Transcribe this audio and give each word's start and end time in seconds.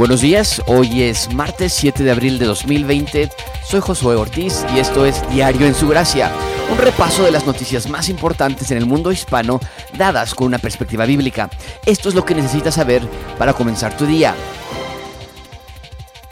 Buenos 0.00 0.22
días, 0.22 0.62
hoy 0.66 1.02
es 1.02 1.30
martes 1.34 1.74
7 1.74 2.02
de 2.02 2.10
abril 2.10 2.38
de 2.38 2.46
2020. 2.46 3.28
Soy 3.68 3.80
Josué 3.80 4.14
Ortiz 4.14 4.64
y 4.74 4.78
esto 4.78 5.04
es 5.04 5.22
Diario 5.28 5.66
en 5.66 5.74
su 5.74 5.88
Gracia, 5.88 6.32
un 6.72 6.78
repaso 6.78 7.22
de 7.22 7.30
las 7.30 7.46
noticias 7.46 7.86
más 7.86 8.08
importantes 8.08 8.70
en 8.70 8.78
el 8.78 8.86
mundo 8.86 9.12
hispano 9.12 9.60
dadas 9.98 10.34
con 10.34 10.46
una 10.46 10.56
perspectiva 10.56 11.04
bíblica. 11.04 11.50
Esto 11.84 12.08
es 12.08 12.14
lo 12.14 12.24
que 12.24 12.34
necesitas 12.34 12.76
saber 12.76 13.02
para 13.36 13.52
comenzar 13.52 13.94
tu 13.94 14.06
día. 14.06 14.34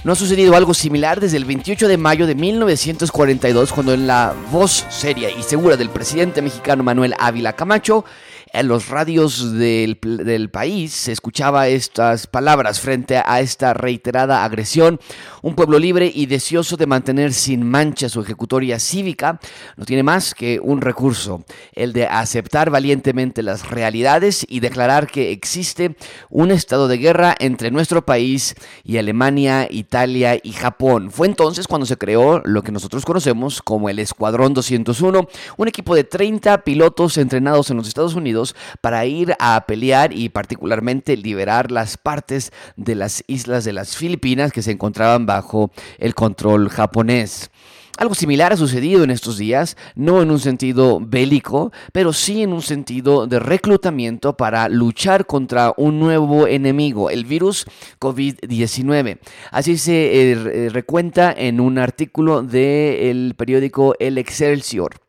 No 0.02 0.12
ha 0.12 0.16
sucedido 0.16 0.56
algo 0.56 0.72
similar 0.72 1.20
desde 1.20 1.36
el 1.36 1.44
28 1.44 1.88
de 1.88 1.98
mayo 1.98 2.26
de 2.26 2.36
1942, 2.36 3.70
cuando 3.70 3.92
en 3.92 4.06
la 4.06 4.32
voz 4.50 4.86
seria 4.88 5.28
y 5.28 5.42
segura 5.42 5.76
del 5.76 5.90
presidente 5.90 6.40
mexicano 6.40 6.82
Manuel 6.82 7.14
Ávila 7.18 7.52
Camacho 7.52 8.06
en 8.52 8.68
los 8.68 8.88
radios 8.88 9.52
del, 9.52 9.98
del, 10.00 10.50
país 10.50 10.92
se 10.92 11.12
escuchaba 11.12 11.68
estas 11.68 12.26
palabras 12.26 12.80
frente 12.80 13.16
a 13.16 13.40
esta 13.40 13.74
reiterada 13.74 14.44
agresión. 14.44 15.00
Un 15.42 15.54
pueblo 15.54 15.78
libre 15.78 16.10
y 16.12 16.26
deseoso 16.26 16.76
de 16.76 16.86
mantener 16.86 17.32
sin 17.32 17.68
mancha 17.68 18.08
su 18.08 18.20
ejecutoria 18.20 18.78
cívica 18.78 19.40
no 19.76 19.84
tiene 19.84 20.02
más 20.02 20.34
que 20.34 20.60
un 20.62 20.80
recurso, 20.80 21.44
el 21.72 21.92
de 21.92 22.06
aceptar 22.06 22.70
valientemente 22.70 23.42
las 23.42 23.68
realidades 23.70 24.46
y 24.48 24.60
declarar 24.60 25.06
que 25.06 25.32
existe 25.32 25.96
un 26.30 26.50
estado 26.50 26.88
de 26.88 26.98
guerra 26.98 27.34
entre 27.38 27.70
nuestro 27.70 28.04
país 28.04 28.54
y 28.84 28.96
Alemania, 28.98 29.68
Italia 29.70 30.38
y 30.42 30.52
Japón. 30.52 31.10
Fue 31.10 31.26
entonces 31.26 31.66
cuando 31.66 31.86
se 31.86 31.96
creó 31.96 32.40
lo 32.44 32.62
que 32.62 32.72
nosotros 32.72 33.04
conocemos 33.04 33.62
como 33.62 33.88
el 33.88 33.98
Escuadrón 33.98 34.54
201, 34.54 35.28
un 35.56 35.68
equipo 35.68 35.94
de 35.94 36.04
30 36.04 36.64
pilotos 36.64 37.18
entrenados 37.18 37.70
en 37.70 37.76
los 37.76 37.88
Estados 37.88 38.14
Unidos 38.14 38.47
para 38.80 39.06
ir 39.06 39.34
a 39.38 39.64
pelear 39.66 40.12
y 40.12 40.28
particularmente 40.28 41.16
liberar 41.16 41.70
las 41.70 41.96
partes 41.96 42.52
de 42.76 42.94
las 42.94 43.24
islas 43.26 43.64
de 43.64 43.72
las 43.72 43.96
Filipinas 43.96 44.52
que 44.52 44.62
se 44.62 44.72
encontraban 44.72 45.26
bajo 45.26 45.70
el 45.98 46.14
control 46.14 46.68
japonés. 46.68 47.50
Algo 47.98 48.14
similar 48.14 48.52
ha 48.52 48.56
sucedido 48.56 49.02
en 49.02 49.10
estos 49.10 49.38
días, 49.38 49.76
no 49.96 50.22
en 50.22 50.30
un 50.30 50.38
sentido 50.38 51.00
bélico, 51.00 51.72
pero 51.92 52.12
sí 52.12 52.44
en 52.44 52.52
un 52.52 52.62
sentido 52.62 53.26
de 53.26 53.40
reclutamiento 53.40 54.36
para 54.36 54.68
luchar 54.68 55.26
contra 55.26 55.74
un 55.76 55.98
nuevo 55.98 56.46
enemigo, 56.46 57.10
el 57.10 57.24
virus 57.24 57.66
COVID-19. 57.98 59.18
Así 59.50 59.78
se 59.78 60.30
eh, 60.30 60.68
recuenta 60.68 61.34
en 61.36 61.58
un 61.58 61.76
artículo 61.76 62.42
del 62.42 63.34
periódico 63.36 63.96
El 63.98 64.16
Excelsior 64.16 65.07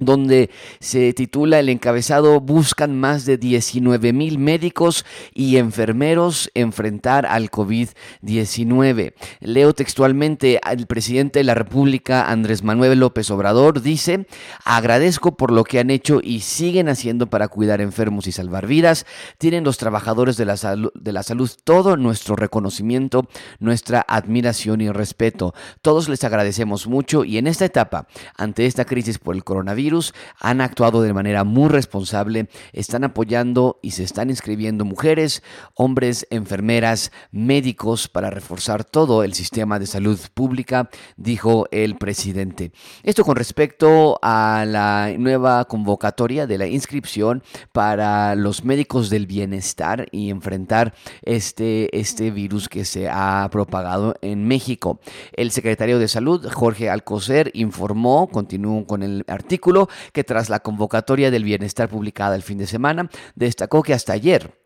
donde 0.00 0.50
se 0.80 1.12
titula 1.12 1.60
el 1.60 1.68
encabezado 1.68 2.40
Buscan 2.40 2.98
más 2.98 3.24
de 3.26 3.38
19 3.38 4.12
mil 4.12 4.38
médicos 4.38 5.04
y 5.32 5.58
enfermeros 5.58 6.50
enfrentar 6.54 7.26
al 7.26 7.50
COVID-19. 7.50 9.12
Leo 9.40 9.72
textualmente 9.74 10.58
al 10.62 10.86
presidente 10.86 11.38
de 11.38 11.44
la 11.44 11.54
República, 11.54 12.28
Andrés 12.30 12.64
Manuel 12.64 12.98
López 12.98 13.30
Obrador, 13.30 13.82
dice, 13.82 14.26
agradezco 14.64 15.36
por 15.36 15.52
lo 15.52 15.64
que 15.64 15.78
han 15.78 15.90
hecho 15.90 16.20
y 16.22 16.40
siguen 16.40 16.88
haciendo 16.88 17.28
para 17.28 17.48
cuidar 17.48 17.80
enfermos 17.80 18.26
y 18.26 18.32
salvar 18.32 18.66
vidas. 18.66 19.06
Tienen 19.38 19.64
los 19.64 19.78
trabajadores 19.78 20.36
de 20.36 20.46
la, 20.46 20.56
de 20.94 21.12
la 21.12 21.22
salud 21.22 21.50
todo 21.62 21.96
nuestro 21.96 22.36
reconocimiento, 22.36 23.28
nuestra 23.58 24.04
admiración 24.08 24.80
y 24.80 24.90
respeto. 24.90 25.54
Todos 25.82 26.08
les 26.08 26.24
agradecemos 26.24 26.86
mucho 26.86 27.24
y 27.24 27.38
en 27.38 27.46
esta 27.46 27.64
etapa, 27.66 28.06
ante 28.36 28.66
esta 28.66 28.84
crisis 28.84 29.18
por 29.18 29.34
el 29.34 29.44
coronavirus, 29.44 29.89
han 30.38 30.60
actuado 30.60 31.02
de 31.02 31.12
manera 31.12 31.44
muy 31.44 31.68
responsable, 31.68 32.48
están 32.72 33.04
apoyando 33.04 33.78
y 33.82 33.92
se 33.92 34.04
están 34.04 34.30
inscribiendo 34.30 34.84
mujeres, 34.84 35.42
hombres, 35.74 36.26
enfermeras, 36.30 37.12
médicos 37.32 38.08
para 38.08 38.30
reforzar 38.30 38.84
todo 38.84 39.24
el 39.24 39.34
sistema 39.34 39.78
de 39.78 39.86
salud 39.86 40.18
pública, 40.34 40.90
dijo 41.16 41.66
el 41.70 41.96
presidente. 41.96 42.72
Esto 43.02 43.24
con 43.24 43.36
respecto 43.36 44.18
a 44.22 44.64
la 44.66 45.12
nueva 45.18 45.64
convocatoria 45.66 46.46
de 46.46 46.58
la 46.58 46.66
inscripción 46.66 47.42
para 47.72 48.34
los 48.34 48.64
médicos 48.64 49.10
del 49.10 49.26
bienestar 49.26 50.06
y 50.10 50.30
enfrentar 50.30 50.94
este, 51.22 51.96
este 51.98 52.30
virus 52.30 52.68
que 52.68 52.84
se 52.84 53.08
ha 53.08 53.48
propagado 53.50 54.14
en 54.22 54.46
México. 54.46 55.00
El 55.32 55.50
secretario 55.50 55.98
de 55.98 56.08
Salud, 56.08 56.46
Jorge 56.52 56.90
Alcocer, 56.90 57.50
informó, 57.54 58.28
continúo 58.28 58.86
con 58.86 59.02
el 59.02 59.24
artículo, 59.26 59.79
que 60.12 60.24
tras 60.24 60.48
la 60.48 60.60
convocatoria 60.60 61.30
del 61.30 61.44
bienestar 61.44 61.88
publicada 61.88 62.36
el 62.36 62.42
fin 62.42 62.58
de 62.58 62.66
semana, 62.66 63.08
destacó 63.34 63.82
que 63.82 63.94
hasta 63.94 64.12
ayer 64.12 64.59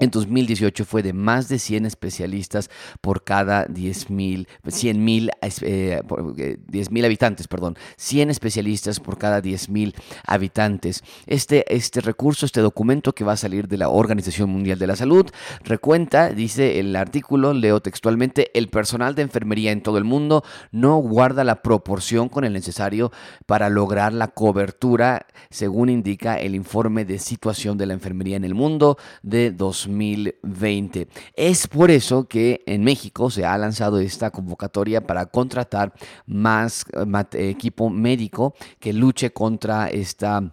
en 0.00 0.10
2018 0.10 0.84
fue 0.84 1.02
de 1.02 1.12
más 1.12 1.48
de 1.48 1.58
100 1.58 1.86
especialistas 1.86 2.70
por 3.00 3.22
cada 3.22 3.66
10 3.66 4.10
mil, 4.10 4.48
100 4.66 5.04
mil, 5.04 5.30
eh, 5.42 6.02
eh 6.42 7.04
habitantes, 7.04 7.48
perdón, 7.48 7.76
100 7.96 8.30
especialistas 8.30 8.98
por 8.98 9.18
cada 9.18 9.40
10 9.40 9.68
mil 9.68 9.94
habitantes. 10.26 11.04
Este, 11.26 11.64
este 11.74 12.00
recurso, 12.00 12.46
este 12.46 12.60
documento 12.60 13.14
que 13.14 13.24
va 13.24 13.32
a 13.32 13.36
salir 13.36 13.68
de 13.68 13.76
la 13.76 13.88
Organización 13.90 14.50
Mundial 14.50 14.78
de 14.78 14.86
la 14.86 14.96
Salud, 14.96 15.26
recuenta, 15.64 16.30
dice 16.30 16.80
el 16.80 16.96
artículo, 16.96 17.52
leo 17.52 17.80
textualmente, 17.80 18.50
el 18.58 18.68
personal 18.68 19.14
de 19.14 19.22
enfermería 19.22 19.70
en 19.70 19.82
todo 19.82 19.98
el 19.98 20.04
mundo 20.04 20.42
no 20.72 20.96
guarda 20.96 21.44
la 21.44 21.62
proporción 21.62 22.28
con 22.28 22.44
el 22.44 22.52
necesario 22.52 23.12
para 23.46 23.68
lograr 23.68 24.12
la 24.12 24.28
cobertura, 24.28 25.26
según 25.50 25.90
indica 25.90 26.40
el 26.40 26.54
informe 26.54 27.04
de 27.04 27.18
situación 27.18 27.76
de 27.76 27.86
la 27.86 27.94
enfermería 27.94 28.36
en 28.36 28.44
el 28.44 28.54
mundo 28.54 28.96
de 29.22 29.50
2020. 29.50 29.89
2020. 29.90 31.08
Es 31.34 31.66
por 31.66 31.90
eso 31.90 32.26
que 32.26 32.62
en 32.66 32.84
México 32.84 33.30
se 33.30 33.44
ha 33.44 33.56
lanzado 33.58 33.98
esta 34.00 34.30
convocatoria 34.30 35.06
para 35.06 35.26
contratar 35.26 35.92
más 36.26 36.84
eh, 37.32 37.50
equipo 37.50 37.90
médico 37.90 38.54
que 38.78 38.92
luche 38.92 39.32
contra 39.32 39.88
esta 39.88 40.52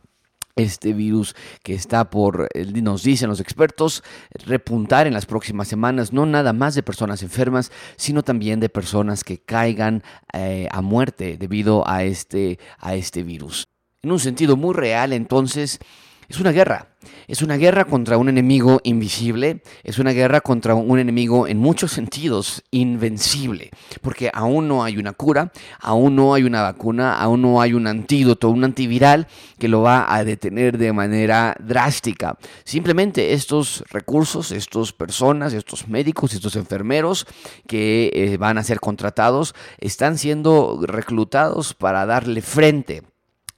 este 0.58 0.94
virus 0.94 1.36
que 1.64 1.74
está 1.74 2.10
por, 2.10 2.50
eh, 2.54 2.66
nos 2.82 3.04
dicen 3.04 3.30
los 3.30 3.40
expertos, 3.40 4.04
repuntar 4.46 5.08
en 5.08 5.14
las 5.14 5.26
próximas 5.26 5.68
semanas, 5.68 6.12
no 6.12 6.26
nada 6.26 6.52
más 6.52 6.76
de 6.76 6.84
personas 6.84 7.24
enfermas, 7.24 7.72
sino 7.96 8.24
también 8.24 8.60
de 8.60 8.70
personas 8.70 9.24
que 9.24 9.38
caigan 9.38 10.04
eh, 10.34 10.68
a 10.72 10.82
muerte 10.82 11.38
debido 11.38 11.88
a 11.88 12.04
este, 12.04 12.60
a 12.80 12.96
este 12.96 13.24
virus. 13.24 13.68
En 14.02 14.12
un 14.12 14.20
sentido 14.20 14.58
muy 14.58 14.74
real, 14.74 15.14
entonces, 15.14 15.80
Es 16.30 16.40
una 16.40 16.52
guerra. 16.52 16.90
Es 17.28 17.42
una 17.42 17.56
guerra 17.56 17.86
contra 17.86 18.18
un 18.18 18.28
enemigo 18.30 18.80
invisible, 18.84 19.62
es 19.84 20.00
una 20.00 20.12
guerra 20.12 20.42
contra 20.42 20.76
un 20.76 21.00
enemigo 21.00 21.48
en 21.48 21.58
muchos 21.58 21.92
sentidos 21.92 22.64
invencible, 22.72 23.72
porque 24.02 24.30
aún 24.34 24.68
no 24.68 24.84
hay 24.84 24.98
una 24.98 25.14
cura, 25.14 25.52
aún 25.80 26.16
no 26.16 26.34
hay 26.34 26.44
una 26.44 26.62
vacuna, 26.62 27.18
aún 27.18 27.42
no 27.42 27.62
hay 27.62 27.74
un 27.74 27.88
antídoto, 27.88 28.50
un 28.50 28.64
antiviral 28.64 29.28
que 29.60 29.68
lo 29.68 29.82
va 29.82 30.14
a 30.14 30.24
detener 30.24 30.78
de 30.78 30.94
manera 30.94 31.56
drástica. 31.60 32.38
Simplemente 32.64 33.34
estos 33.34 33.84
recursos, 33.90 34.52
estas 34.52 34.92
personas, 34.92 35.54
estos 35.54 35.88
médicos, 35.88 36.34
estos 36.34 36.56
enfermeros 36.56 37.26
que 37.68 38.12
eh, 38.14 38.38
van 38.38 38.58
a 38.58 38.64
ser 38.64 38.80
contratados, 38.80 39.56
están 39.80 40.18
siendo 40.18 40.80
reclutados 40.82 41.74
para 41.74 42.06
darle 42.06 42.42
frente 42.42 43.04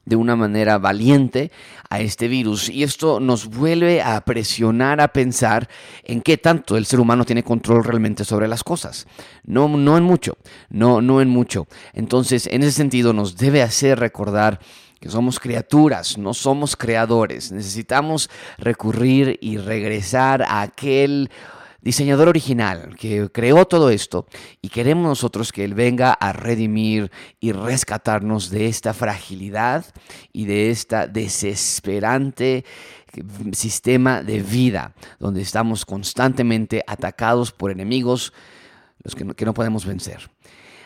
de 0.09 0.15
una 0.15 0.35
manera 0.35 0.79
valiente 0.79 1.51
a 1.89 1.99
este 1.99 2.27
virus. 2.27 2.67
Y 2.67 2.83
esto 2.83 3.19
nos 3.19 3.45
vuelve 3.45 4.01
a 4.01 4.19
presionar 4.21 4.99
a 4.99 5.09
pensar 5.09 5.69
en 6.03 6.21
qué 6.21 6.37
tanto 6.37 6.75
el 6.75 6.85
ser 6.85 6.99
humano 6.99 7.25
tiene 7.25 7.43
control 7.43 7.83
realmente 7.83 8.25
sobre 8.25 8.47
las 8.47 8.63
cosas. 8.63 9.07
No, 9.45 9.67
no 9.67 9.97
en 9.97 10.03
mucho, 10.03 10.37
no, 10.69 10.99
no 11.01 11.21
en 11.21 11.29
mucho. 11.29 11.67
Entonces, 11.93 12.47
en 12.47 12.63
ese 12.63 12.71
sentido, 12.71 13.13
nos 13.13 13.37
debe 13.37 13.61
hacer 13.61 13.99
recordar 13.99 14.59
que 14.99 15.09
somos 15.09 15.39
criaturas, 15.39 16.17
no 16.17 16.33
somos 16.33 16.75
creadores. 16.75 17.51
Necesitamos 17.51 18.29
recurrir 18.57 19.37
y 19.41 19.57
regresar 19.57 20.41
a 20.41 20.61
aquel 20.61 21.29
diseñador 21.81 22.27
original 22.27 22.95
que 22.97 23.29
creó 23.31 23.65
todo 23.65 23.89
esto 23.89 24.25
y 24.61 24.69
queremos 24.69 25.03
nosotros 25.05 25.51
que 25.51 25.63
Él 25.63 25.73
venga 25.73 26.13
a 26.13 26.33
redimir 26.33 27.11
y 27.39 27.51
rescatarnos 27.51 28.49
de 28.49 28.67
esta 28.67 28.93
fragilidad 28.93 29.85
y 30.33 30.45
de 30.45 30.69
esta 30.69 31.07
desesperante 31.07 32.65
sistema 33.53 34.21
de 34.21 34.41
vida 34.41 34.93
donde 35.19 35.41
estamos 35.41 35.85
constantemente 35.85 36.83
atacados 36.85 37.51
por 37.51 37.71
enemigos 37.71 38.33
los 39.03 39.15
que 39.15 39.25
que 39.33 39.45
no 39.45 39.53
podemos 39.53 39.85
vencer. 39.85 40.29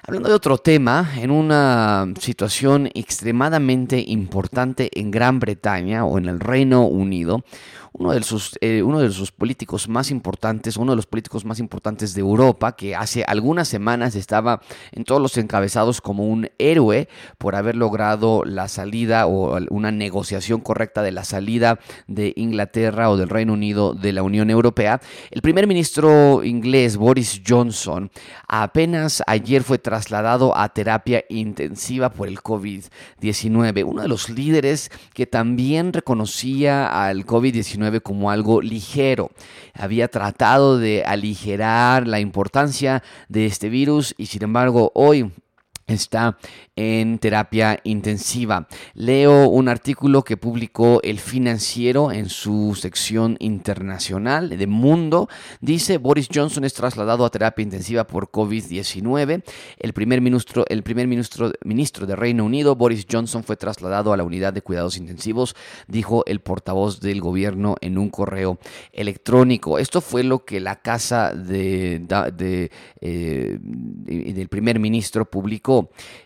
Hablando 0.06 0.28
de 0.28 0.36
otro 0.36 0.58
tema, 0.58 1.14
en 1.16 1.32
una 1.32 2.06
situación 2.20 2.90
extremadamente 2.94 4.04
importante 4.06 4.90
en 5.00 5.12
Gran 5.12 5.40
Bretaña 5.40 6.04
o 6.04 6.18
en 6.18 6.26
el 6.26 6.42
Reino 6.42 6.86
Unido, 6.86 7.46
uno 7.94 8.12
de 8.12 8.24
sus, 8.24 8.58
eh, 8.62 8.82
uno 8.82 9.00
de 9.00 9.12
sus 9.12 9.32
políticos 9.32 9.88
más 9.88 10.10
importantes, 10.10 10.78
uno 10.78 10.92
de 10.92 10.96
los 10.96 11.06
políticos 11.06 11.46
más 11.46 11.60
importantes 11.60 12.14
de 12.14 12.22
Europa, 12.22 12.76
que 12.76 12.96
hace 12.96 13.24
algunas 13.24 13.68
semanas 13.68 14.16
estaba 14.16 14.62
en 14.92 15.04
todos 15.04 15.22
los 15.22 15.38
encabezados 15.38 16.02
como 16.02 16.28
un 16.28 16.50
héroe 16.58 17.08
por 17.38 17.56
haber 17.56 17.76
logrado 17.76 18.44
la 18.46 18.68
salida 18.68 19.28
o 19.28 19.60
una 19.70 19.92
negociación 19.92 20.62
correcta 20.62 21.04
de 21.04 21.12
la 21.12 21.24
salida 21.24 21.80
de 22.08 22.34
Inglaterra 22.36 23.12
o 23.12 23.18
del 23.18 23.30
Reino 23.30 23.54
Unido 23.54 23.94
de 23.94 24.12
la 24.12 24.24
Unión 24.24 24.50
Europea. 24.50 25.00
El 25.30 25.42
primer 25.42 25.68
ministro 25.68 26.44
inglés, 26.44 26.98
Boris 26.98 27.42
Johnson, 27.48 28.12
apenas 28.48 29.22
ayer 29.28 29.64
fue 29.64 29.78
trasladado 29.78 30.58
a 30.58 30.70
terapia 30.70 31.24
intensiva 31.30 32.10
por 32.10 32.28
el 32.28 32.40
COVID-19. 32.40 33.84
Uno 33.86 34.02
de 34.02 34.08
los 34.08 34.30
líderes 34.30 34.92
que 35.14 35.28
también 35.28 35.94
reconocía 35.94 37.08
al 37.08 37.26
COVID-19 37.26 37.83
como 38.02 38.32
algo 38.32 38.62
ligero. 38.62 39.32
Había 39.74 40.08
tratado 40.08 40.78
de 40.78 41.04
aligerar 41.06 42.08
la 42.08 42.20
importancia 42.20 43.04
de 43.30 43.46
este 43.46 43.70
virus 43.70 44.14
y 44.18 44.28
sin 44.28 44.44
embargo 44.44 44.92
hoy 44.96 45.32
está 45.94 46.38
en 46.76 47.20
terapia 47.20 47.80
intensiva. 47.84 48.68
Leo 48.94 49.48
un 49.48 49.70
artículo 49.70 50.24
que 50.24 50.38
publicó 50.38 51.00
El 51.04 51.20
Financiero 51.20 52.12
en 52.12 52.30
su 52.30 52.76
sección 52.76 53.38
internacional 53.40 54.50
de 54.50 54.68
Mundo. 54.68 55.30
Dice, 55.62 55.98
Boris 55.98 56.30
Johnson 56.34 56.64
es 56.64 56.74
trasladado 56.74 57.26
a 57.26 57.30
terapia 57.30 57.64
intensiva 57.64 58.06
por 58.06 58.32
COVID-19. 58.32 59.44
El 59.78 59.94
primer 59.94 60.22
ministro, 60.22 60.66
el 60.68 60.84
primer 60.84 61.08
ministro, 61.08 61.52
ministro 61.64 62.06
de 62.06 62.16
Reino 62.16 62.46
Unido, 62.46 62.76
Boris 62.76 63.06
Johnson, 63.10 63.44
fue 63.44 63.56
trasladado 63.56 64.14
a 64.14 64.18
la 64.18 64.24
unidad 64.24 64.54
de 64.54 64.62
cuidados 64.62 64.98
intensivos, 64.98 65.56
dijo 65.88 66.24
el 66.26 66.40
portavoz 66.40 67.00
del 67.00 67.22
gobierno 67.22 67.76
en 67.82 67.98
un 67.98 68.10
correo 68.10 68.58
electrónico. 68.92 69.80
Esto 69.80 70.02
fue 70.02 70.24
lo 70.24 70.46
que 70.46 70.60
la 70.60 70.82
casa 70.82 71.34
de, 71.34 72.70
eh, 73.02 73.58
del 73.62 74.48
primer 74.48 74.80
ministro 74.80 75.26
publicó. 75.26 75.83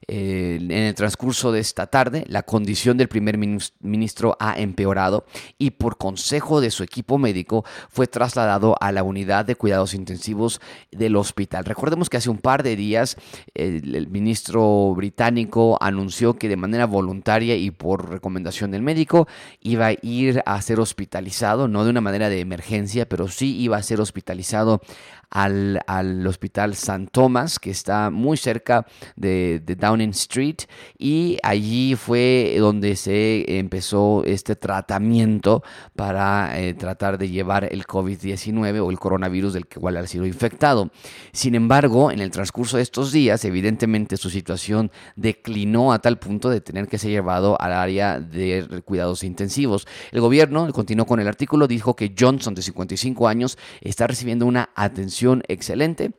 Eh, 0.08 0.58
en 0.62 0.72
el 0.72 0.96
transcurso 0.96 1.52
de 1.52 1.60
esta 1.60 1.88
tarde, 1.88 2.24
la 2.28 2.44
condición 2.44 2.98
del 2.98 3.08
primer 3.08 3.38
ministro 3.38 4.38
ha 4.40 4.58
empeorado 4.58 5.26
y 5.58 5.72
por 5.72 5.98
consejo 5.98 6.62
de 6.62 6.72
su 6.72 6.84
equipo 6.84 7.18
médico 7.18 7.66
fue 7.90 8.08
trasladado 8.08 8.76
a 8.80 8.92
la 8.92 9.04
unidad 9.04 9.46
de 9.46 9.56
cuidados 9.56 9.94
intensivos 9.94 10.62
del 10.92 11.16
hospital. 11.16 11.66
Recordemos 11.66 12.10
que 12.10 12.18
hace 12.18 12.30
un 12.30 12.38
par 12.38 12.64
de 12.64 12.76
días 12.76 13.18
el, 13.54 14.08
ministro 14.08 14.94
británico 14.96 15.78
anunció 15.82 16.36
que 16.36 16.50
de 16.50 16.58
manera 16.58 16.86
voluntaria 16.86 17.56
y 17.56 17.72
por 17.72 18.10
recomendación 18.10 18.72
del 18.72 18.82
médico 18.82 19.28
iba 19.62 19.88
a 19.88 19.96
ir 20.02 20.42
a 20.46 20.62
ser 20.62 20.80
hospitalizado, 20.80 21.68
no 21.68 21.84
de 21.84 21.90
una 21.90 22.02
manera 22.02 22.30
de 22.30 22.40
emergencia, 22.40 23.08
pero 23.08 23.28
sí 23.28 23.58
iba 23.58 23.78
a 23.78 23.84
ser 23.84 24.00
hospitalizado 24.00 24.82
al, 25.30 26.26
hospital 26.28 26.76
San 26.76 27.08
Thomas, 27.08 27.60
que 27.60 27.72
está 27.72 28.10
muy 28.10 28.38
cerca 28.38 28.86
de, 29.16 29.62
Downing 29.78 30.12
Street, 30.12 30.58
y 30.98 31.38
allí 31.44 31.96
fue 31.96 32.56
donde 32.60 32.96
se 32.96 33.60
empezó 33.60 34.24
este 34.26 34.56
tratamiento 34.56 35.64
para 35.96 36.60
eh, 36.60 36.74
tratar 36.74 37.18
de 37.18 37.30
llevar 37.30 37.66
el 37.66 37.86
COVID-19 37.86 38.84
o 38.84 38.90
el 38.90 39.00
coronavirus 39.00 39.54
del 39.54 39.68
cual 39.68 39.98
ha 39.98 40.08
sido 40.08 40.26
infectado. 40.26 40.90
Sin 41.34 41.56
embargo, 41.56 42.12
en 42.12 42.20
el 42.20 42.32
transcurso 42.32 42.78
de 42.78 42.84
estos 42.84 43.12
días, 43.12 43.44
evidentemente 43.46 44.18
su 44.18 44.30
situación 44.30 44.92
declinó 45.16 45.94
a 45.94 46.00
tal 46.00 46.18
punto 46.18 46.50
de 46.50 46.62
tener 46.62 46.88
que 46.88 46.98
ser 46.98 47.12
llevado 47.12 47.60
al 47.62 47.74
área 47.74 48.20
de 48.20 48.82
cuidados 48.86 49.24
intensivos. 49.24 49.88
El 50.12 50.22
gobierno, 50.22 50.72
continuó 50.72 51.06
con 51.06 51.20
el 51.20 51.28
artículo, 51.28 51.68
dijo 51.68 51.96
que 51.96 52.14
Johnson, 52.18 52.56
de 52.56 52.62
55 52.62 53.28
años, 53.28 53.58
está 53.82 54.08
recibiendo 54.08 54.46
una 54.46 54.70
atención 54.76 55.17
excelente 55.48 56.12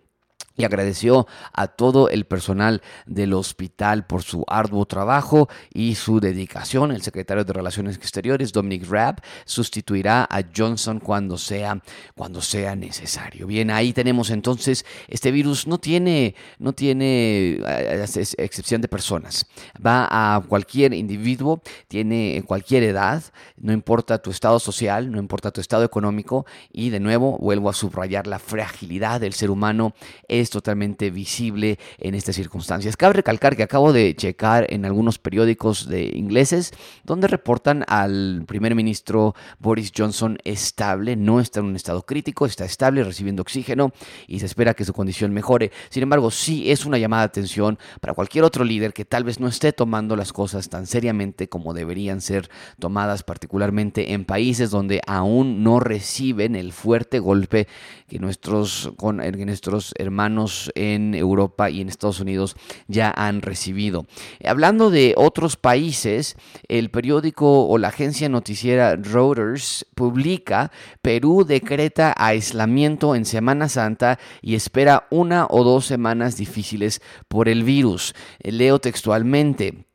y 0.59 0.65
agradeció 0.65 1.27
a 1.53 1.69
todo 1.69 2.11
el 2.11 2.27
personal 2.27 2.83
del 3.07 3.33
hospital 3.33 4.07
por 4.07 4.23
su 4.23 4.45
arduo 4.49 4.85
trabajo 4.85 5.49
y 5.73 5.95
su 5.95 6.21
dedicación. 6.21 6.91
El 6.91 7.03
secretario 7.03 7.45
de 7.45 7.53
Relaciones 7.53 7.97
Exteriores, 7.97 8.53
Dominic 8.53 8.87
Raab, 8.91 9.23
sustituirá 9.45 10.27
a 10.29 10.43
Johnson 10.55 10.99
cuando 10.99 11.39
sea, 11.39 11.81
cuando 12.15 12.43
sea 12.43 12.75
necesario. 12.75 13.47
Bien, 13.47 13.71
ahí 13.71 13.93
tenemos 13.93 14.31
entonces, 14.31 14.85
este 15.07 15.31
virus 15.31 15.67
no 15.69 15.79
tiene, 15.79 16.35
no 16.59 16.73
tiene 16.73 17.61
eh, 17.65 18.07
excepción 18.39 18.83
de 18.83 18.89
personas. 18.89 19.47
Va 19.85 20.09
a 20.11 20.41
cualquier 20.41 20.93
individuo, 20.93 21.63
tiene 21.87 22.43
cualquier 22.47 22.83
edad, 22.83 23.23
no 23.57 23.73
importa 23.73 24.19
tu 24.19 24.31
estado 24.31 24.59
social, 24.59 25.13
no 25.13 25.19
importa 25.19 25.53
tu 25.53 25.61
estado 25.61 25.85
económico 25.85 26.47
y 26.73 26.91
de 26.91 26.99
nuevo 26.99 27.39
vuelvo 27.39 27.71
a 27.71 27.75
subrayar 27.75 28.27
la 28.27 28.41
fragilidad 28.41 29.21
del 29.21 29.35
ser 29.35 29.51
humano. 29.51 29.95
Es 30.27 30.48
totalmente 30.51 31.11
visible 31.11 31.79
en 31.99 32.15
estas 32.15 32.37
circunstancias. 32.37 32.97
Cabe 32.97 33.15
recalcar 33.15 33.57
que 33.57 33.63
acabo 33.63 33.93
de 33.93 34.15
checar 34.15 34.67
en 34.71 34.85
algunos 34.85 35.19
periódicos 35.19 35.89
de 35.89 36.13
ingleses 36.15 36.73
donde 37.05 37.29
reportan 37.29 37.85
al 37.89 38.45
primer 38.47 38.75
ministro 38.75 39.35
Boris 39.59 39.93
Johnson 39.97 40.39
estable, 40.45 41.17
no 41.17 41.41
está 41.41 41.61
en 41.61 41.67
un 41.67 41.77
estado 41.77 42.03
crítico, 42.03 42.47
está 42.47 42.65
estable, 42.65 43.05
recibiendo 43.05 43.43
oxígeno 43.43 43.93
y 44.27 44.41
se 44.41 44.47
espera 44.47 44.75
que 44.75 44.85
su 44.85 44.93
condición 44.93 45.33
mejore. 45.33 45.71
Sin 45.91 46.03
embargo, 46.03 46.31
sí 46.31 46.71
es 46.71 46.85
una 46.85 46.99
llamada 46.99 47.23
de 47.23 47.27
atención 47.27 47.79
para 48.01 48.15
cualquier 48.15 48.45
otro 48.45 48.65
líder 48.65 48.93
que 48.93 49.05
tal 49.05 49.25
vez 49.25 49.41
no 49.41 49.49
esté 49.49 49.73
tomando 49.73 50.17
las 50.17 50.33
cosas 50.33 50.69
tan 50.69 50.87
seriamente 50.87 51.49
como 51.49 51.75
deberían 51.75 52.21
ser 52.21 52.49
tomadas, 52.79 53.23
particularmente 53.23 54.13
en 54.13 54.25
países 54.25 54.71
donde 54.71 55.01
aún 55.07 55.63
no 55.63 55.81
reciben 55.81 56.57
el 56.57 56.73
fuerte 56.73 57.19
golpe 57.19 57.67
que 58.09 58.19
nuestros, 58.19 58.93
con, 58.97 59.19
que 59.19 59.47
nuestros 59.47 59.95
hermanos 59.99 60.38
en 60.75 61.15
Europa 61.15 61.71
y 61.71 61.81
en 61.81 61.89
Estados 61.89 62.21
Unidos 62.21 62.57
ya 62.87 63.13
han 63.17 63.43
recibido. 63.43 64.07
Hablando 64.45 64.91
de 64.91 65.15
otros 65.17 65.57
países, 65.57 66.37
el 66.69 66.91
periódico 66.91 67.67
o 67.67 67.79
la 67.79 67.89
agencia 67.89 68.29
noticiera 68.29 68.97
Reuters 68.97 69.87
publica 69.95 70.71
Perú 71.03 71.45
decreta 71.45 72.15
aislamiento 72.17 73.15
en 73.15 73.25
Semana 73.25 73.69
Santa 73.69 74.19
y 74.43 74.55
espera 74.55 75.07
una 75.11 75.47
o 75.51 75.65
dos 75.65 75.87
semanas 75.87 76.37
difíciles 76.37 77.03
por 77.29 77.49
el 77.49 77.65
virus. 77.65 78.15
Leo 78.43 78.79
textualmente. 78.79 79.88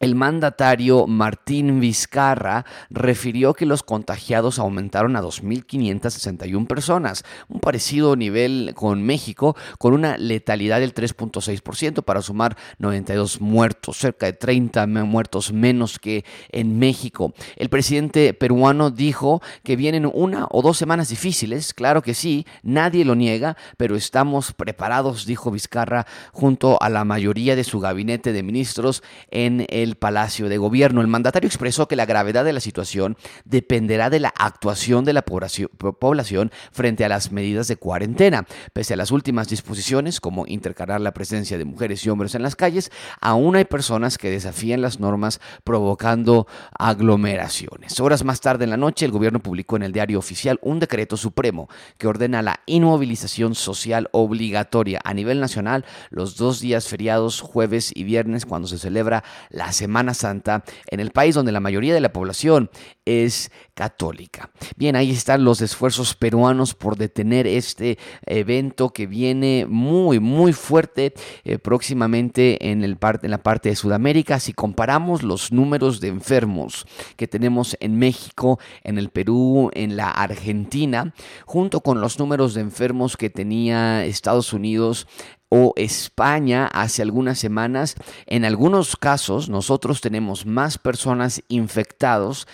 El 0.00 0.14
mandatario 0.14 1.06
Martín 1.06 1.78
Vizcarra 1.78 2.64
refirió 2.88 3.52
que 3.52 3.66
los 3.66 3.82
contagiados 3.82 4.58
aumentaron 4.58 5.14
a 5.14 5.22
2.561 5.22 6.66
personas, 6.66 7.22
un 7.48 7.60
parecido 7.60 8.16
nivel 8.16 8.72
con 8.74 9.02
México, 9.02 9.56
con 9.78 9.92
una 9.92 10.16
letalidad 10.16 10.80
del 10.80 10.94
3.6% 10.94 12.02
para 12.02 12.22
sumar 12.22 12.56
92 12.78 13.42
muertos, 13.42 13.98
cerca 13.98 14.24
de 14.24 14.32
30 14.32 14.86
muertos 14.86 15.52
menos 15.52 15.98
que 15.98 16.24
en 16.48 16.78
México. 16.78 17.34
El 17.56 17.68
presidente 17.68 18.32
peruano 18.32 18.90
dijo 18.90 19.42
que 19.62 19.76
vienen 19.76 20.10
una 20.10 20.46
o 20.50 20.62
dos 20.62 20.78
semanas 20.78 21.10
difíciles, 21.10 21.74
claro 21.74 22.00
que 22.00 22.14
sí, 22.14 22.46
nadie 22.62 23.04
lo 23.04 23.14
niega, 23.14 23.58
pero 23.76 23.96
estamos 23.96 24.54
preparados, 24.54 25.26
dijo 25.26 25.50
Vizcarra, 25.50 26.06
junto 26.32 26.82
a 26.82 26.88
la 26.88 27.04
mayoría 27.04 27.54
de 27.54 27.64
su 27.64 27.80
gabinete 27.80 28.32
de 28.32 28.42
ministros 28.42 29.02
en 29.30 29.66
el 29.68 29.89
Palacio 29.96 30.48
de 30.48 30.58
Gobierno. 30.58 31.00
El 31.00 31.06
mandatario 31.06 31.46
expresó 31.46 31.88
que 31.88 31.96
la 31.96 32.06
gravedad 32.06 32.44
de 32.44 32.52
la 32.52 32.60
situación 32.60 33.16
dependerá 33.44 34.10
de 34.10 34.20
la 34.20 34.32
actuación 34.36 35.04
de 35.04 35.12
la 35.12 35.22
población 35.22 36.50
frente 36.72 37.04
a 37.04 37.08
las 37.08 37.32
medidas 37.32 37.68
de 37.68 37.76
cuarentena. 37.76 38.46
Pese 38.72 38.94
a 38.94 38.96
las 38.96 39.10
últimas 39.10 39.48
disposiciones, 39.48 40.20
como 40.20 40.46
intercalar 40.46 41.00
la 41.00 41.12
presencia 41.12 41.58
de 41.58 41.64
mujeres 41.64 42.04
y 42.04 42.10
hombres 42.10 42.34
en 42.34 42.42
las 42.42 42.56
calles, 42.56 42.90
aún 43.20 43.56
hay 43.56 43.64
personas 43.64 44.18
que 44.18 44.30
desafían 44.30 44.82
las 44.82 45.00
normas 45.00 45.40
provocando 45.64 46.46
aglomeraciones. 46.78 47.98
Horas 48.00 48.24
más 48.24 48.40
tarde 48.40 48.64
en 48.64 48.70
la 48.70 48.76
noche, 48.76 49.06
el 49.06 49.12
gobierno 49.12 49.40
publicó 49.40 49.76
en 49.76 49.82
el 49.82 49.92
diario 49.92 50.18
oficial 50.18 50.58
un 50.62 50.80
decreto 50.80 51.16
supremo 51.16 51.68
que 51.98 52.06
ordena 52.06 52.42
la 52.42 52.60
inmovilización 52.66 53.54
social 53.54 54.08
obligatoria 54.12 55.00
a 55.04 55.14
nivel 55.14 55.40
nacional 55.40 55.84
los 56.10 56.36
dos 56.36 56.60
días 56.60 56.88
feriados, 56.88 57.40
jueves 57.40 57.92
y 57.94 58.04
viernes, 58.04 58.46
cuando 58.46 58.68
se 58.68 58.78
celebra 58.78 59.24
la 59.50 59.72
Semana 59.80 60.12
Santa 60.12 60.62
en 60.90 61.00
el 61.00 61.10
país 61.10 61.34
donde 61.34 61.52
la 61.52 61.60
mayoría 61.60 61.94
de 61.94 62.02
la 62.02 62.12
población 62.12 62.68
es 63.06 63.50
católica. 63.72 64.50
Bien, 64.76 64.94
ahí 64.94 65.10
están 65.10 65.42
los 65.42 65.62
esfuerzos 65.62 66.14
peruanos 66.14 66.74
por 66.74 66.98
detener 66.98 67.46
este 67.46 67.98
evento 68.26 68.90
que 68.90 69.06
viene 69.06 69.64
muy, 69.66 70.20
muy 70.20 70.52
fuerte 70.52 71.14
eh, 71.44 71.58
próximamente 71.58 72.70
en, 72.70 72.82
la 72.82 73.42
parte 73.42 73.70
de 73.70 73.76
Sudamérica. 73.76 74.38
Si 74.38 74.52
comparamos 74.52 75.22
los 75.22 75.50
números 75.50 76.00
de 76.00 76.08
enfermos 76.08 76.86
que 77.16 77.26
tenemos 77.26 77.74
en 77.80 77.98
México, 77.98 78.58
en 78.84 78.98
el 78.98 79.08
Perú, 79.08 79.70
en 79.72 79.96
la 79.96 80.10
Argentina, 80.10 81.14
junto 81.46 81.80
con 81.80 82.02
los 82.02 82.18
números 82.18 82.52
de 82.52 82.60
enfermos 82.60 83.16
que 83.16 83.30
tenía 83.30 84.04
Estados 84.04 84.52
Unidos 84.52 85.06
o 85.50 85.74
España 85.76 86.66
hace 86.66 87.02
algunas 87.02 87.38
semanas, 87.38 87.96
en 88.26 88.44
algunos 88.44 88.96
casos 88.96 89.48
nosotros 89.48 90.00
tenemos 90.00 90.46
más 90.46 90.78
personas 90.78 91.42
infectados 91.48 92.46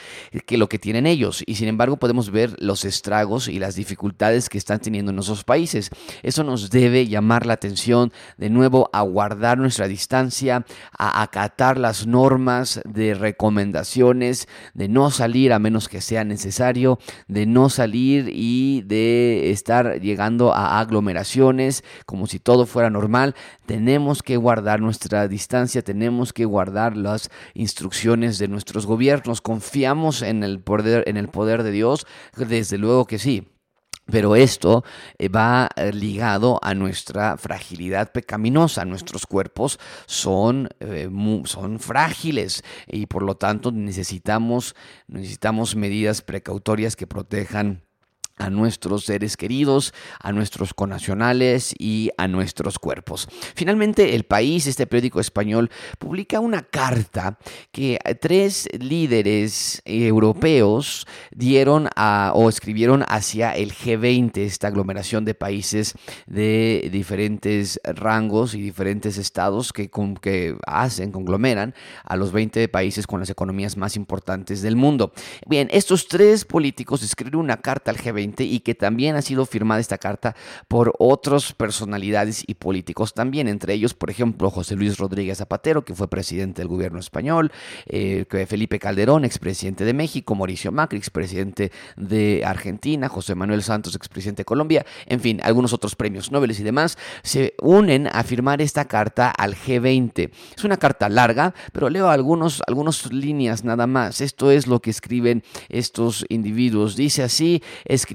que 0.47 0.57
lo 0.57 0.69
que 0.69 0.79
tienen 0.79 1.07
ellos 1.07 1.45
y 1.47 1.57
sin 1.57 1.69
embargo 1.69 1.99
podemos 1.99 2.31
ver 2.31 2.57
los 2.59 2.85
estragos 2.85 3.49
y 3.49 3.59
las 3.59 3.75
dificultades 3.75 4.49
que 4.49 4.59
están 4.59 4.81
teniendo 4.81 5.13
en 5.13 5.19
esos 5.19 5.45
países. 5.45 5.91
Eso 6.23 6.43
nos 6.43 6.71
debe 6.71 7.07
llamar 7.07 7.47
la 7.47 7.53
atención 7.53 8.13
de 8.39 8.49
nuevo 8.49 8.89
a 8.93 9.03
guardar 9.03 9.59
nuestra 9.59 9.89
distancia, 9.89 10.65
a 10.99 11.23
acatar 11.23 11.79
las 11.79 12.07
normas 12.07 12.81
de 12.85 13.15
recomendaciones, 13.15 14.49
de 14.73 14.89
no 14.89 15.11
salir 15.11 15.53
a 15.53 15.59
menos 15.59 15.89
que 15.89 16.01
sea 16.01 16.25
necesario, 16.25 16.99
de 17.29 17.45
no 17.45 17.69
salir 17.69 18.31
y 18.33 18.83
de 18.83 19.51
estar 19.51 20.01
llegando 20.01 20.55
a 20.55 20.81
aglomeraciones 20.81 21.85
como 22.07 22.27
si 22.27 22.39
todo 22.39 22.65
fuera 22.65 22.86
normal, 22.91 23.35
tenemos 23.67 24.23
que 24.23 24.37
guardar 24.37 24.81
nuestra 24.81 25.29
distancia, 25.29 25.83
tenemos 25.83 26.33
que 26.33 26.45
guardar 26.45 26.97
las 26.97 27.31
instrucciones 27.55 28.39
de 28.39 28.49
nuestros 28.49 28.87
gobiernos. 28.87 29.41
Confiamos 29.41 30.23
en 30.23 30.43
el 30.43 30.61
poder, 30.61 31.05
en 31.07 31.17
el 31.17 31.29
poder 31.29 31.63
de 31.63 31.71
Dios, 31.71 32.07
desde 32.37 32.79
luego 32.79 33.07
que 33.07 33.19
sí. 33.19 33.47
Pero 34.07 34.37
esto 34.37 34.85
eh, 35.19 35.29
va 35.29 35.69
eh, 35.75 35.93
ligado 35.93 36.61
a 36.63 36.75
nuestra 36.75 37.37
fragilidad 37.37 38.13
pecaminosa. 38.13 38.85
Nuestros 38.85 39.27
cuerpos 39.27 39.81
son, 40.07 40.69
eh, 40.79 41.09
son 41.45 41.81
frágiles 41.81 42.63
y 42.87 43.07
por 43.07 43.23
lo 43.23 43.35
tanto 43.37 43.73
necesitamos, 43.73 44.77
necesitamos 45.09 45.75
medidas 45.75 46.23
precautorias 46.23 46.95
que 46.95 47.09
protejan 47.09 47.86
a 48.39 48.51
nuestros 48.51 49.05
seres 49.05 49.37
queridos, 49.37 49.95
a 50.21 50.33
nuestros 50.33 50.75
conacionales 50.75 51.75
y 51.79 52.11
a 52.19 52.29
nuestros 52.29 52.79
cuerpos. 52.79 53.29
Finalmente, 53.55 54.15
El 54.15 54.25
País, 54.25 54.67
este 54.67 54.87
periódico 54.87 55.21
español, 55.21 55.71
publica 55.99 56.41
una 56.41 56.63
carta 56.63 57.39
que 57.73 57.99
tres 58.21 58.69
líderes 58.79 59.81
europeos 59.85 61.07
dieron 61.31 61.89
a, 61.97 62.33
o 62.35 62.49
escribieron 62.49 63.05
hacia 63.09 63.53
el 63.53 63.73
G20, 63.73 64.39
esta 64.39 64.69
aglomeración 64.69 65.25
de 65.25 65.35
países 65.35 65.95
de 66.27 66.89
diferentes 66.93 67.81
rangos 67.85 68.55
y 68.55 68.61
diferentes 68.61 69.17
estados 69.19 69.73
que, 69.73 69.91
hacen, 70.67 71.11
conglomeran 71.11 71.75
a 72.05 72.17
los 72.17 72.33
20 72.33 72.69
países 72.69 73.07
con 73.07 73.21
las 73.21 73.31
economías 73.31 73.77
más 73.77 73.97
importantes 73.97 74.63
del 74.63 74.77
mundo. 74.77 75.13
Bien, 75.47 75.69
estos 75.71 76.09
tres 76.09 76.45
políticos 76.45 77.03
escriben 77.03 77.41
una 77.41 77.57
carta 77.57 77.91
al 77.91 77.97
G20 77.97 78.26
y 78.39 78.61
que 78.61 78.75
también 78.75 79.17
ha 79.17 79.23
sido 79.23 79.47
firmada 79.47 79.81
esta 79.81 79.99
carta 79.99 80.35
por 80.69 80.95
otras 80.99 81.53
personalidades 81.53 82.45
y 82.47 82.55
políticos 82.55 83.15
también, 83.15 83.49
entre 83.49 83.75
ellos, 83.75 83.95
por 83.95 84.11
ejemplo, 84.11 84.51
José 84.51 84.77
Luis 84.77 84.99
Rodríguez 84.99 85.39
Zapatero, 85.39 85.85
que 85.85 85.95
fue 85.95 86.09
presidente 86.09 86.63
del 86.63 86.69
gobierno 86.69 86.99
español, 86.99 87.53
eh, 87.87 88.25
Felipe 88.49 88.79
Calderón, 88.79 89.25
expresidente 89.25 89.85
de 89.85 89.93
México, 89.93 90.35
Mauricio 90.35 90.73
Macri, 90.73 90.99
expresidente 90.99 91.73
de 91.97 92.43
Argentina, 92.45 93.09
José 93.09 93.35
Manuel 93.35 93.63
Santos, 93.63 93.95
expresidente 93.95 94.41
de 94.41 94.45
Colombia, 94.45 94.87
en 95.07 95.21
fin, 95.21 95.41
algunos 95.43 95.73
otros 95.73 95.97
premios 95.97 96.31
Nobel 96.31 96.47
y 96.53 96.63
demás, 96.63 96.97
se 97.23 97.55
unen 97.61 98.09
a 98.13 98.23
firmar 98.23 98.63
esta 98.63 98.87
carta 98.87 99.31
al 99.31 99.55
G20. 99.55 100.31
Es 100.57 100.65
una 100.65 100.77
carta 100.77 101.09
larga, 101.09 101.55
pero 101.73 101.91
leo 101.91 102.09
algunos, 102.09 102.63
algunas 102.67 103.13
líneas 103.13 103.65
nada 103.65 103.87
más. 103.87 104.21
Esto 104.21 104.51
es 104.51 104.67
lo 104.67 104.81
que 104.81 104.91
escriben 104.91 105.43
estos 105.69 106.25
individuos. 106.29 106.97
Dice 106.97 107.23
así, 107.23 107.63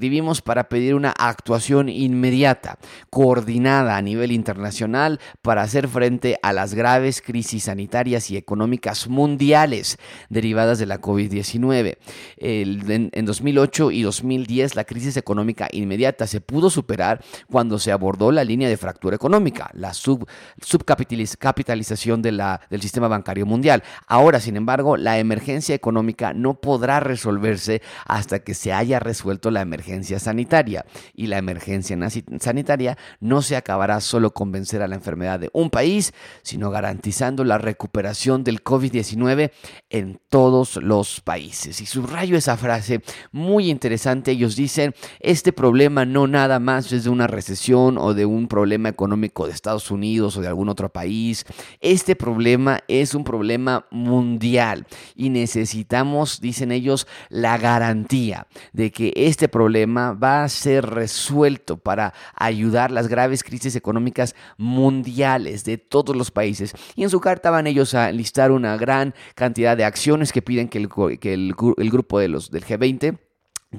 escribimos 0.02 0.42
para 0.42 0.68
pedir 0.68 0.96
una 0.96 1.14
actuación 1.16 1.88
inmediata, 1.88 2.76
coordinada 3.08 3.96
a 3.96 4.02
nivel 4.02 4.32
internacional 4.32 5.20
para 5.42 5.62
hacer 5.62 5.86
frente 5.86 6.40
a 6.42 6.52
las 6.52 6.74
graves 6.74 7.22
crisis 7.22 7.62
sanitarias 7.62 8.28
y 8.28 8.36
económicas 8.36 9.06
mundiales 9.06 9.98
derivadas 10.28 10.80
de 10.80 10.86
la 10.86 11.00
COVID-19. 11.00 11.98
En 12.38 13.24
2008 13.24 13.92
y 13.92 14.02
2010 14.02 14.74
la 14.74 14.82
crisis 14.82 15.16
económica 15.16 15.68
inmediata 15.70 16.26
se 16.26 16.40
pudo 16.40 16.68
superar 16.68 17.22
cuando 17.48 17.78
se 17.78 17.92
abordó 17.92 18.32
la 18.32 18.42
línea 18.42 18.68
de 18.68 18.76
fractura 18.76 19.14
económica, 19.14 19.70
la 19.72 19.94
sub, 19.94 20.26
subcapitalización 20.60 22.22
del 22.22 22.42
sistema 22.80 23.06
bancario 23.06 23.46
mundial. 23.46 23.84
Ahora, 24.08 24.40
sin 24.40 24.56
embargo, 24.56 24.96
la 24.96 25.20
emergencia 25.20 25.76
económica 25.76 26.32
no 26.32 26.54
podrá 26.54 26.98
resolverse 26.98 27.82
hasta 28.04 28.40
que 28.40 28.54
se 28.54 28.72
haya 28.72 28.98
resuelto 28.98 29.52
la 29.52 29.60
emergencia 29.60 29.91
sanitaria. 30.18 30.84
Y 31.14 31.26
la 31.26 31.38
emergencia 31.38 31.96
sanitaria 32.40 32.96
no 33.20 33.42
se 33.42 33.56
acabará 33.56 34.00
solo 34.00 34.32
con 34.32 34.52
vencer 34.52 34.82
a 34.82 34.88
la 34.88 34.94
enfermedad 34.94 35.40
de 35.40 35.50
un 35.52 35.70
país, 35.70 36.12
sino 36.42 36.70
garantizando 36.70 37.44
la 37.44 37.58
recuperación 37.58 38.44
del 38.44 38.62
COVID-19 38.62 39.50
en 39.90 40.20
todos 40.28 40.76
los 40.76 41.20
países. 41.20 41.80
Y 41.80 41.86
subrayo 41.86 42.36
esa 42.36 42.56
frase 42.56 43.02
muy 43.30 43.70
interesante. 43.70 44.32
Ellos 44.32 44.56
dicen, 44.56 44.94
este 45.20 45.52
problema 45.52 46.04
no 46.04 46.26
nada 46.26 46.58
más 46.58 46.92
es 46.92 47.04
de 47.04 47.10
una 47.10 47.26
recesión 47.26 47.98
o 47.98 48.14
de 48.14 48.26
un 48.26 48.48
problema 48.48 48.88
económico 48.88 49.46
de 49.46 49.52
Estados 49.52 49.90
Unidos 49.90 50.36
o 50.36 50.40
de 50.40 50.48
algún 50.48 50.68
otro 50.68 50.88
país. 50.88 51.44
Este 51.80 52.16
problema 52.16 52.80
es 52.88 53.14
un 53.14 53.24
problema 53.24 53.86
mundial 53.90 54.86
y 55.14 55.30
necesitamos, 55.30 56.40
dicen 56.40 56.72
ellos, 56.72 57.06
la 57.28 57.58
garantía 57.58 58.46
de 58.72 58.90
que 58.90 59.12
este 59.16 59.48
problema 59.48 59.81
va 59.86 60.44
a 60.44 60.48
ser 60.48 60.86
resuelto 60.86 61.76
para 61.76 62.14
ayudar 62.34 62.90
las 62.90 63.08
graves 63.08 63.42
crisis 63.42 63.76
económicas 63.76 64.34
mundiales 64.56 65.64
de 65.64 65.78
todos 65.78 66.16
los 66.16 66.30
países. 66.30 66.74
Y 66.94 67.02
en 67.02 67.10
su 67.10 67.20
carta 67.20 67.50
van 67.50 67.66
ellos 67.66 67.94
a 67.94 68.10
listar 68.12 68.52
una 68.52 68.76
gran 68.76 69.14
cantidad 69.34 69.76
de 69.76 69.84
acciones 69.84 70.32
que 70.32 70.42
piden 70.42 70.68
que 70.68 70.78
el, 70.78 70.88
que 71.18 71.34
el, 71.34 71.54
grupo 71.90 72.18
de 72.18 72.28
los, 72.28 72.50
del 72.50 72.64
G20 72.64 73.18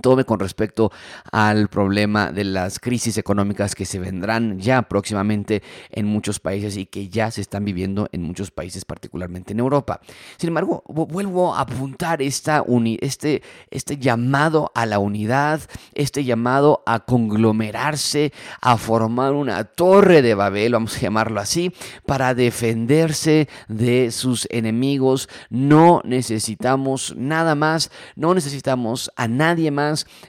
Tome 0.02 0.26
con 0.26 0.40
respecto 0.40 0.92
al 1.32 1.68
problema 1.68 2.32
de 2.32 2.44
las 2.44 2.80
crisis 2.80 3.18
económicas 3.18 3.76
que 3.76 3.86
se 3.86 4.00
vendrán 4.00 4.60
ya 4.60 4.84
próximamente 4.84 5.62
en 5.92 6.06
muchos 6.08 6.40
países 6.40 6.78
y 6.78 6.86
que 6.86 7.10
ya 7.10 7.30
se 7.32 7.42
están 7.42 7.64
viviendo 7.66 8.10
en 8.12 8.24
muchos 8.24 8.52
países, 8.52 8.86
particularmente 8.86 9.54
en 9.54 9.60
Europa. 9.60 10.02
Sin 10.38 10.50
embargo, 10.50 10.84
vuelvo 10.88 11.54
a 11.54 11.62
apuntar 11.62 12.22
esta 12.22 12.64
este, 13.02 13.44
este 13.72 13.98
llamado 13.98 14.72
a 14.76 14.86
la 14.86 15.00
unidad, 15.00 15.62
este 15.94 16.24
llamado 16.24 16.84
a 16.86 17.02
conglomerarse, 17.02 18.34
a 18.62 18.78
formar 18.78 19.34
una 19.34 19.64
torre 19.64 20.22
de 20.22 20.34
Babel, 20.34 20.74
vamos 20.74 20.98
a 20.98 21.02
llamarlo 21.02 21.40
así, 21.40 21.72
para 22.06 22.34
defenderse 22.34 23.48
de 23.68 24.12
sus 24.12 24.48
enemigos. 24.50 25.30
No 25.50 26.02
necesitamos 26.04 27.14
nada 27.16 27.56
más, 27.56 27.92
no 28.16 28.34
necesitamos 28.34 29.12
a 29.16 29.28
nadie 29.28 29.72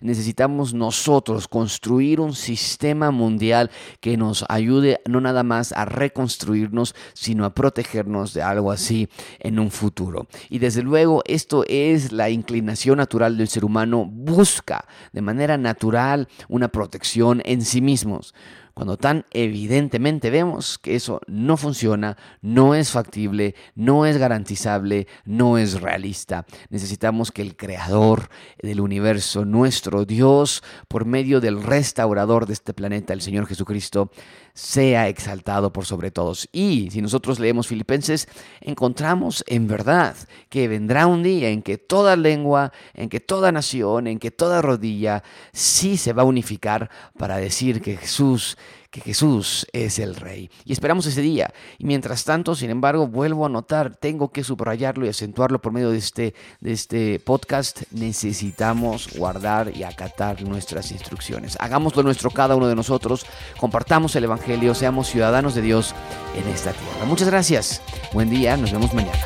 necesitamos 0.01 0.75
nosotros 0.75 1.49
construir 1.49 2.21
un 2.21 2.35
sistema 2.35 3.11
mundial 3.11 3.71
que 4.01 4.17
nos 4.17 4.45
ayude 4.49 5.01
no 5.07 5.21
nada 5.21 5.43
más 5.43 5.73
a 5.73 5.85
reconstruirnos, 5.85 6.95
sino 7.15 7.45
a 7.45 7.55
protegernos 7.55 8.35
de 8.35 8.43
algo 8.43 8.71
así 8.71 9.09
en 9.39 9.59
un 9.59 9.71
futuro. 9.71 10.27
Y 10.51 10.59
desde 10.59 10.83
luego 10.83 11.23
esto 11.27 11.65
es 11.69 12.13
la 12.13 12.31
inclinación 12.31 12.99
natural 12.99 13.37
del 13.37 13.49
ser 13.49 13.65
humano, 13.65 14.05
busca 14.05 14.87
de 15.13 15.23
manera 15.23 15.57
natural 15.57 16.29
una 16.49 16.69
protección 16.69 17.43
en 17.45 17.63
sí 17.63 17.81
mismos 17.81 18.35
cuando 18.75 18.97
tan 18.97 19.25
evidentemente 19.31 20.31
vemos 20.31 20.79
que 20.79 20.97
eso 20.97 21.21
no 21.29 21.57
funciona, 21.57 22.17
no 22.43 22.75
es 22.75 22.91
factible, 22.91 23.55
no 23.77 24.05
es 24.05 24.19
garantizable, 24.19 25.07
no 25.25 25.59
es 25.59 25.81
realista. 25.81 26.45
Necesitamos 26.71 27.31
que 27.31 27.43
el 27.43 27.57
creador 27.57 28.29
del 28.61 28.81
universo, 28.81 29.45
nuestro 29.45 30.05
Dios, 30.05 30.65
por 30.89 31.05
medio 31.05 31.41
del 31.41 31.63
restaurador 31.63 32.47
de 32.47 32.55
este 32.55 32.75
planeta, 32.75 33.13
el 33.13 33.23
Señor 33.23 33.47
Jesucristo, 33.47 34.11
sea 34.55 35.09
exaltado 35.09 35.73
por 35.73 35.85
sobre 35.85 36.11
todos. 36.11 36.49
Y 36.53 36.89
si 36.91 37.03
nosotros 37.03 37.39
leemos 37.39 37.67
Filipenses, 37.67 38.29
encontramos 38.61 39.45
en 39.47 39.67
verdad 39.67 40.17
que 40.49 40.69
vendrá 40.69 41.07
un 41.07 41.23
día 41.23 41.49
en 41.51 41.63
que 41.63 41.79
toda 41.79 42.17
lengua, 42.17 42.73
en 42.95 43.09
que 43.09 43.21
toda 43.21 43.53
nación, 43.53 44.07
en 44.07 44.19
que 44.19 44.31
toda 44.31 44.63
rodilla 44.63 45.23
sí 45.53 45.97
se 45.97 46.13
va 46.13 46.23
a 46.23 46.27
unificar 46.27 46.91
para 47.19 47.37
decir 47.37 47.83
que 47.83 47.97
Jesús 47.97 48.57
que 48.91 49.01
Jesús 49.01 49.67
es 49.73 49.99
el 49.99 50.15
Rey. 50.15 50.51
Y 50.65 50.73
esperamos 50.73 51.07
ese 51.07 51.21
día. 51.21 51.53
Y 51.79 51.85
mientras 51.85 52.25
tanto, 52.25 52.55
sin 52.55 52.71
embargo, 52.71 53.09
vuelvo 53.09 53.45
a 53.45 53.49
notar, 53.49 53.97
tengo 53.97 54.31
que 54.31 54.45
subrayarlo 54.45 55.05
y 55.05 55.09
acentuarlo 55.09 55.61
por 55.61 55.73
medio 55.73 55.91
de 55.91 55.99
este, 55.99 56.35
de 56.61 56.73
este 56.73 57.19
podcast, 57.19 57.83
necesitamos 57.91 59.09
guardar 59.17 59.77
y 59.77 59.83
acatar 59.83 60.43
nuestras 60.43 60.93
instrucciones. 60.93 61.57
Hagámoslo 61.59 62.05
nuestro 62.05 62.31
cada 62.31 62.55
uno 62.55 62.69
de 62.69 62.77
nosotros, 62.77 63.27
compartamos 63.59 64.15
el 64.15 64.25
Evangelio, 64.25 64.75
seamos 64.75 65.09
ciudadanos 65.09 65.57
de 65.57 65.63
Dios 65.63 65.95
en 66.37 66.49
esta 66.53 66.73
tierra. 66.73 67.05
Muchas 67.07 67.29
gracias. 67.29 67.83
Buen 68.13 68.31
día, 68.31 68.57
nos 68.57 68.71
vemos 68.71 68.95
mañana. 68.95 69.19